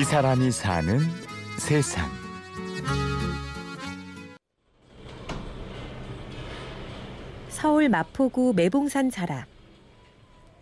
이 0.00 0.02
사람이 0.02 0.50
사는 0.50 0.98
세상. 1.58 2.08
서울 7.50 7.90
마포구 7.90 8.54
매봉산 8.56 9.10
자락. 9.10 9.46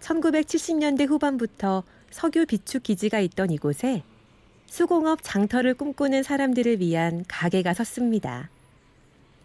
1970년대 0.00 1.06
후반부터 1.06 1.84
석유 2.10 2.46
비축 2.46 2.82
기지가 2.82 3.20
있던 3.20 3.52
이곳에 3.52 4.02
수공업 4.66 5.20
장터를 5.22 5.74
꿈꾸는 5.74 6.24
사람들을 6.24 6.80
위한 6.80 7.24
가게가 7.28 7.74
섰습니다. 7.74 8.50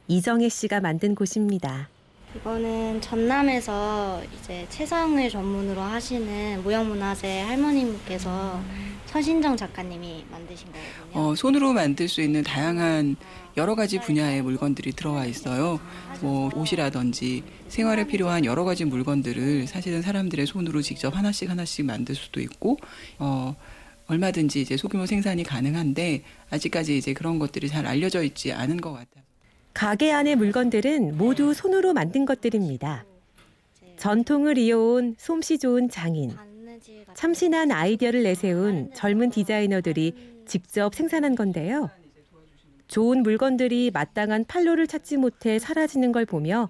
이정혜 0.07 0.49
씨가 0.49 0.81
만든 0.81 1.13
곳입니다. 1.13 1.92
이거는 2.35 2.99
전남에서 3.01 4.21
이제 4.39 4.65
채성을 4.69 5.29
전문으로 5.29 5.81
하시는 5.81 6.63
무형문화재 6.63 7.41
할머님께서 7.41 8.59
서신정 9.05 9.55
작가님이 9.55 10.25
만드신 10.31 10.67
거거든요. 10.67 11.11
어, 11.13 11.35
손으로 11.35 11.73
만들 11.73 12.07
수 12.07 12.21
있는 12.21 12.41
다양한 12.43 13.15
여러 13.55 13.75
가지 13.75 13.99
분야의 13.99 14.41
물건들이 14.41 14.93
들어와 14.93 15.25
있어요. 15.25 15.79
뭐 16.21 16.49
옷이라든지 16.55 17.43
생활에 17.67 18.07
필요한 18.07 18.45
여러 18.45 18.63
가지 18.63 18.85
물건들을 18.85 19.67
사실은 19.67 20.01
사람들의 20.01 20.47
손으로 20.47 20.81
직접 20.81 21.15
하나씩 21.15 21.49
하나씩 21.51 21.85
만들 21.85 22.15
수도 22.15 22.41
있고 22.41 22.77
어, 23.19 23.55
얼마든지 24.07 24.61
이제 24.61 24.75
소규모 24.75 25.05
생산이 25.05 25.43
가능한데 25.43 26.23
아직까지 26.49 26.97
이제 26.97 27.13
그런 27.13 27.37
것들이 27.37 27.69
잘 27.69 27.85
알려져 27.85 28.23
있지 28.23 28.51
않은 28.51 28.81
것 28.81 28.93
같아요. 28.93 29.23
가게 29.73 30.11
안의 30.11 30.35
물건들은 30.35 31.17
모두 31.17 31.53
손으로 31.53 31.93
만든 31.93 32.25
것들입니다. 32.25 33.05
전통을 33.97 34.57
이어온 34.57 35.15
솜씨 35.17 35.57
좋은 35.57 35.89
장인, 35.89 36.31
참신한 37.15 37.71
아이디어를 37.71 38.23
내세운 38.23 38.91
젊은 38.93 39.29
디자이너들이 39.29 40.43
직접 40.45 40.93
생산한 40.93 41.35
건데요. 41.35 41.89
좋은 42.87 43.23
물건들이 43.23 43.91
마땅한 43.91 44.45
판로를 44.45 44.87
찾지 44.87 45.17
못해 45.17 45.57
사라지는 45.57 46.11
걸 46.11 46.25
보며 46.25 46.69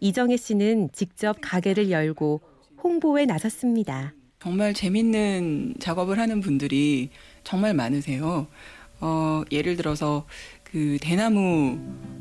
이정혜 0.00 0.36
씨는 0.36 0.90
직접 0.92 1.38
가게를 1.40 1.90
열고 1.90 2.40
홍보에 2.82 3.24
나섰습니다. 3.24 4.12
정말 4.40 4.74
재밌는 4.74 5.76
작업을 5.78 6.18
하는 6.18 6.40
분들이 6.40 7.10
정말 7.44 7.74
많으세요. 7.74 8.48
어, 9.00 9.42
예를 9.50 9.76
들어서 9.76 10.26
그 10.72 10.96
대나무 11.02 11.78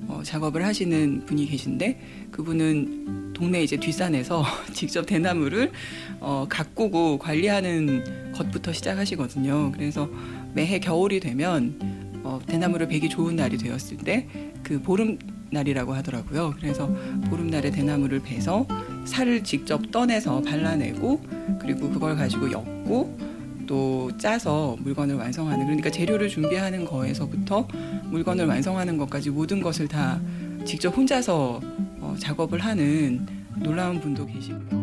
어, 0.08 0.22
작업을 0.24 0.66
하시는 0.66 1.26
분이 1.26 1.48
계신데 1.48 2.28
그분은 2.32 3.32
동네 3.34 3.64
이제 3.64 3.78
뒷산에서 3.78 4.44
직접 4.74 5.06
대나무를 5.06 5.72
어, 6.20 6.46
가꾸고 6.50 7.18
관리하는 7.18 8.32
것부터 8.34 8.74
시작하시거든요. 8.74 9.72
그래서 9.72 10.10
매해 10.54 10.80
겨울이 10.80 11.22
되면 11.22 12.22
어, 12.24 12.40
대나무를 12.46 12.88
베기 12.88 13.10
좋은 13.10 13.38
날이 13.38 13.58
되었을 13.58 13.98
때 13.98 14.52
그 14.64 14.82
보름 14.82 15.18
날이라고 15.50 15.94
하더라고요. 15.94 16.54
그래서 16.58 16.88
보름날에 17.30 17.72
대나무를 17.72 18.22
베서 18.22 18.66
살을 19.06 19.44
직접 19.44 19.92
떠내서 19.92 20.42
발라내고 20.42 21.22
그리고 21.60 21.90
그걸 21.90 22.16
가지고 22.16 22.52
엮고 22.52 23.31
또 23.72 24.12
짜서 24.18 24.76
물건을 24.82 25.16
완성하는 25.16 25.64
그러니까 25.64 25.90
재료를 25.90 26.28
준비하는 26.28 26.84
거에서부터 26.84 27.70
물건을 28.08 28.46
완성하는 28.46 28.98
것까지 28.98 29.30
모든 29.30 29.62
것을 29.62 29.88
다 29.88 30.20
직접 30.66 30.90
혼자서 30.90 31.62
어, 32.02 32.14
작업을 32.20 32.60
하는 32.60 33.26
놀라운 33.64 34.02
분도 34.02 34.26
계시고요. 34.26 34.82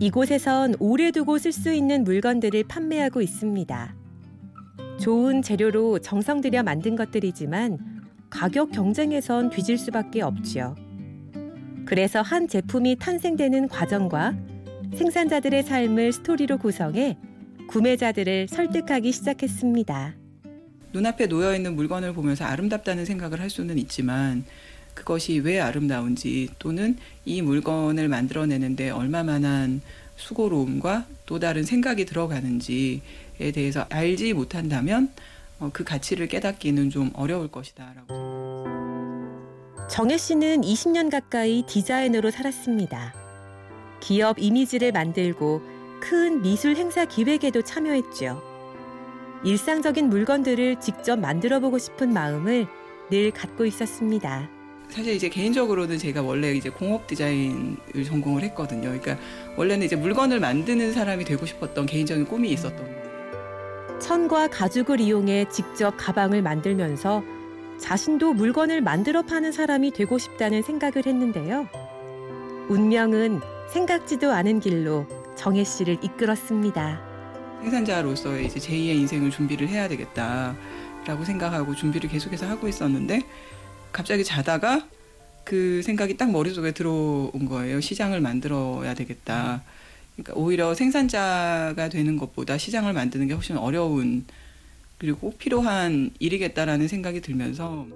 이곳에선 0.00 0.74
오래 0.80 1.12
두고 1.12 1.38
쓸 1.38 1.52
수 1.52 1.72
있는 1.72 2.02
물건들을 2.02 2.64
판매하고 2.64 3.22
있습니다. 3.22 3.94
좋은 4.98 5.40
재료로 5.40 6.00
정성 6.00 6.40
들여 6.40 6.64
만든 6.64 6.96
것들이지만 6.96 7.78
가격 8.30 8.72
경쟁에선 8.72 9.50
뒤질 9.50 9.78
수밖에 9.78 10.22
없지요. 10.22 10.74
그래서 11.84 12.20
한 12.20 12.48
제품이 12.48 12.96
탄생되는 12.96 13.68
과정과 13.68 14.34
생산자들의 14.96 15.62
삶을 15.62 16.12
스토리로 16.12 16.58
구성해 16.58 17.16
구매자들을 17.68 18.48
설득하기 18.48 19.12
시작했습니다. 19.12 20.14
눈앞에 20.92 21.26
놓여 21.26 21.54
있는 21.54 21.74
물건을 21.74 22.12
보면서 22.12 22.44
아름답다는 22.44 23.04
생각을 23.04 23.40
할 23.40 23.50
수는 23.50 23.78
있지만 23.78 24.44
그것이 24.94 25.40
왜 25.40 25.60
아름다운지 25.60 26.50
또는 26.58 26.96
이 27.24 27.42
물건을 27.42 28.08
만들어내는데 28.08 28.90
얼마만한 28.90 29.82
수고로움과 30.16 31.06
또 31.26 31.40
다른 31.40 31.64
생각이 31.64 32.04
들어가는지에 32.04 33.00
대해서 33.52 33.86
알지 33.90 34.32
못한다면 34.34 35.10
어, 35.58 35.70
그 35.72 35.82
가치를 35.84 36.28
깨닫기는 36.28 36.90
좀 36.90 37.10
어려울 37.14 37.48
것이다라고. 37.48 38.64
정혜 39.90 40.16
씨는 40.16 40.62
20년 40.62 41.10
가까이 41.10 41.64
디자이너로 41.66 42.30
살았습니다. 42.30 43.14
기업 44.00 44.38
이미지를 44.38 44.92
만들고 44.92 45.73
큰 46.04 46.42
미술 46.42 46.76
행사 46.76 47.06
기획에도 47.06 47.62
참여했죠. 47.62 48.42
일상적인 49.42 50.10
물건들을 50.10 50.78
직접 50.78 51.18
만들어 51.18 51.60
보고 51.60 51.78
싶은 51.78 52.12
마음을 52.12 52.66
늘 53.10 53.30
갖고 53.30 53.64
있었습니다. 53.64 54.50
사실 54.90 55.14
이제 55.14 55.30
개인적으로는 55.30 55.96
제가 55.96 56.20
원래 56.20 56.52
이제 56.52 56.68
공업 56.68 57.06
디자인을 57.06 58.04
전공을 58.04 58.42
했거든요. 58.42 58.82
그러니까 58.82 59.16
원래는 59.56 59.86
이제 59.86 59.96
물건을 59.96 60.40
만드는 60.40 60.92
사람이 60.92 61.24
되고 61.24 61.46
싶었던 61.46 61.86
개인적인 61.86 62.26
꿈이 62.26 62.50
있었던 62.50 62.76
거예요. 62.76 63.98
천과 63.98 64.48
가죽을 64.48 65.00
이용해 65.00 65.48
직접 65.48 65.94
가방을 65.96 66.42
만들면서 66.42 67.24
자신도 67.78 68.34
물건을 68.34 68.82
만들어 68.82 69.22
파는 69.22 69.52
사람이 69.52 69.92
되고 69.92 70.18
싶다는 70.18 70.60
생각을 70.60 71.06
했는데요. 71.06 71.66
운명은 72.68 73.40
생각지도 73.70 74.32
않은 74.32 74.60
길로 74.60 75.06
정혜 75.36 75.64
씨를 75.64 75.98
이끌었습니다. 76.02 77.00
생산자로서의 77.62 78.46
이제 78.46 78.60
제2의 78.60 78.96
인생을 78.96 79.30
준비를 79.30 79.68
해야 79.68 79.88
되겠다라고 79.88 81.24
생각하고 81.24 81.74
준비를 81.74 82.10
계속해서 82.10 82.46
하고 82.46 82.68
있었는데 82.68 83.22
갑자기 83.92 84.24
자다가 84.24 84.86
그 85.44 85.82
생각이 85.82 86.16
딱 86.16 86.30
머릿속에 86.30 86.72
들어온 86.72 87.46
거예요. 87.46 87.80
시장을 87.80 88.20
만들어야 88.20 88.94
되겠다. 88.94 89.62
그러니까 90.14 90.32
오히려 90.34 90.74
생산자가 90.74 91.88
되는 91.88 92.16
것보다 92.16 92.56
시장을 92.56 92.92
만드는 92.92 93.28
게 93.28 93.34
훨씬 93.34 93.56
어려운 93.56 94.24
그리고 94.98 95.18
꼭 95.18 95.38
필요한 95.38 96.10
일이겠다라는 96.18 96.88
생각이 96.88 97.20
들면서 97.20 97.86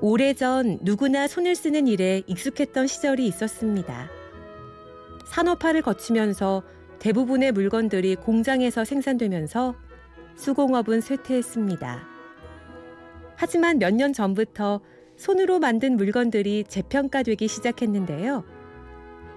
오래전 0.00 0.78
누구나 0.82 1.26
손을 1.26 1.54
쓰는 1.54 1.86
일에 1.86 2.22
익숙했던 2.26 2.86
시절이 2.86 3.26
있었습니다. 3.28 4.10
산업화를 5.26 5.82
거치면서 5.82 6.62
대부분의 6.98 7.52
물건들이 7.52 8.16
공장에서 8.16 8.84
생산되면서 8.84 9.74
수공업은 10.36 11.00
쇠퇴했습니다. 11.00 12.02
하지만 13.36 13.78
몇 13.78 13.90
년 13.94 14.12
전부터 14.12 14.80
손으로 15.16 15.58
만든 15.58 15.96
물건들이 15.96 16.64
재평가되기 16.68 17.48
시작했는데요. 17.48 18.44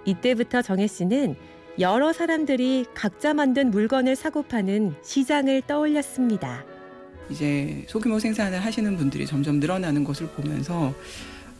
이때부터 0.05 0.61
정혜 0.61 0.87
씨는 0.87 1.35
여러 1.79 2.11
사람들이 2.11 2.85
각자 2.93 3.33
만든 3.33 3.71
물건을 3.71 4.15
사고 4.15 4.43
파는 4.43 4.95
시장을 5.01 5.61
떠올렸습니다. 5.67 6.65
이제 7.29 7.85
소규모 7.87 8.19
생산을 8.19 8.59
하시는 8.59 8.97
분들이 8.97 9.25
점점 9.25 9.59
늘어나는 9.59 10.03
것을 10.03 10.27
보면서 10.27 10.93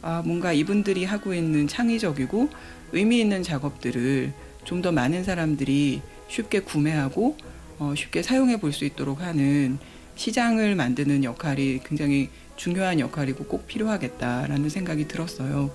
아, 0.01 0.21
뭔가 0.25 0.53
이분들이 0.53 1.05
하고 1.05 1.33
있는 1.33 1.67
창의적이고 1.67 2.49
의미 2.93 3.19
있는 3.19 3.43
작업들을 3.43 4.33
좀 4.63 4.81
더 4.81 4.91
많은 4.91 5.23
사람들이 5.23 6.01
쉽게 6.27 6.59
구매하고 6.61 7.35
어, 7.79 7.93
쉽게 7.95 8.21
사용해 8.21 8.57
볼 8.57 8.71
수 8.71 8.85
있도록 8.85 9.21
하는 9.21 9.77
시장을 10.15 10.75
만드는 10.75 11.23
역할이 11.23 11.79
굉장히 11.83 12.29
중요한 12.55 12.99
역할이고 12.99 13.45
꼭 13.45 13.67
필요하겠다라는 13.67 14.69
생각이 14.69 15.07
들었어요. 15.07 15.71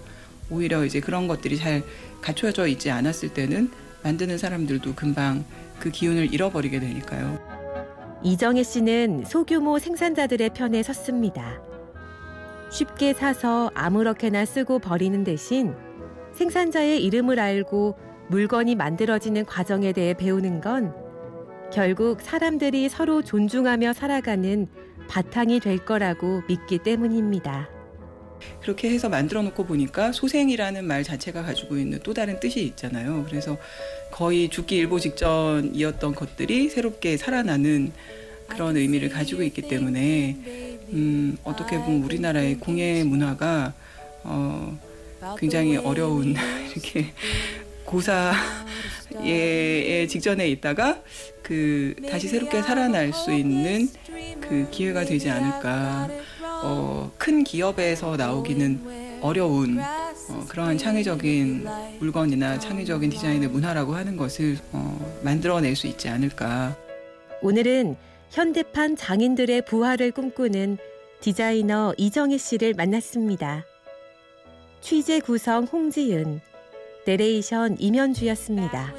오히려 0.51 0.85
이제 0.85 1.01
그런 1.01 1.27
것들이 1.27 1.57
잘 1.57 1.83
갖춰져 2.21 2.67
있지 2.67 2.91
않았을 2.91 3.31
때는 3.31 3.71
만드는 4.03 4.37
사람들도 4.39 4.95
금방 4.95 5.45
그 5.81 5.91
기운을 5.91 6.33
잃어버리게 6.33 6.79
되니까요. 6.79 7.41
이정혜 8.23 8.63
씨는 8.63 9.25
소규모 9.27 9.79
생산자들의 9.79 10.51
편에 10.55 10.83
섰습니다. 10.83 11.59
쉽게 12.75 13.13
사서 13.15 13.71
아무렇게나 13.73 14.45
쓰고 14.45 14.81
버리는 14.81 15.23
대신 15.23 15.75
생산자의 16.33 17.05
이름을 17.05 17.39
알고 17.39 17.97
물건이 18.31 18.75
만들어지는 18.75 19.45
과정에 19.45 19.93
대해 19.93 20.13
배우는 20.13 20.61
건 20.61 20.93
결국 21.73 22.21
사람들이 22.21 22.89
서로 22.89 23.23
존중하며 23.23 23.93
살아가는 23.93 24.67
바탕이 25.09 25.61
될 25.61 25.85
거라고 25.85 26.43
믿기 26.49 26.79
때문입니다. 26.79 27.71
그렇게 28.61 28.91
해서 28.91 29.09
만들어 29.09 29.43
놓고 29.43 29.67
보니까 29.67 30.11
소생이라는 30.11 30.85
말 30.85 31.05
자체가 31.05 31.45
가지고 31.45 31.77
있는 31.77 32.01
또 32.03 32.13
다른 32.13 32.41
뜻이 32.41 32.65
있잖아요. 32.65 33.25
그래서 33.29 33.57
거의 34.11 34.49
죽기 34.49 34.79
일보 34.79 34.99
직전이었던 34.99 36.17
것들이 36.17 36.69
새롭게 36.71 37.19
살아나는 37.19 37.93
그런 38.49 38.77
의미를 38.77 39.11
가지고 39.11 39.45
있기 39.45 39.63
때문에 39.63 40.64
음, 40.95 41.37
어떻게 41.45 41.79
보면 41.79 42.03
우리나라의 42.05 42.59
공예 42.59 43.05
문화가 43.05 43.75
어, 44.23 44.79
굉장히 45.39 45.77
어려운 45.77 46.35
이렇게 46.73 47.13
고사의 47.85 48.39
직전에 50.09 50.49
있다가 50.49 51.03
그 51.43 51.95
다시 52.11 52.29
새롭게 52.29 52.63
살아날 52.63 53.13
수 53.13 53.33
있는 53.33 53.89
그 54.41 54.69
기회가 54.71 55.05
되지 55.05 55.31
않을까. 55.31 56.09
어, 56.63 57.13
큰 57.19 57.45
기업에서 57.45 58.17
나오기는 58.17 59.21
어려운 59.21 59.79
어, 59.81 60.45
그러한 60.49 60.79
창의적인 60.79 61.67
물건이나 61.99 62.59
창의적인 62.59 63.11
디자인의 63.11 63.51
문화라고 63.51 63.95
하는 63.95 64.17
것을 64.17 64.59
어, 64.73 65.21
만들어낼 65.23 65.77
수 65.77 65.87
있지 65.87 66.09
않을까. 66.09 66.75
오늘은 67.43 67.97
현대판 68.35 68.97
장인들의 68.97 69.65
부활을 69.65 70.11
꿈꾸는 70.11 70.79
디자이너 71.21 71.95
이정희 71.97 72.37
씨를 72.37 72.75
만났습니다. 72.75 73.65
취재 74.81 75.21
구성 75.21 75.63
홍지은, 75.63 76.41
내레이션 77.07 77.77
임현주였습니다. 77.79 78.93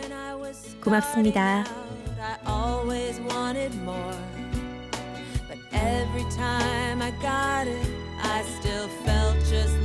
고맙습니다. 0.81 1.65
Every 5.73 6.29
time 6.29 7.01
I 7.01 7.11
got 7.19 7.67
it, 7.67 7.87
I 8.23 8.41
still 8.41 8.87
felt 9.03 9.37
just 9.49 9.75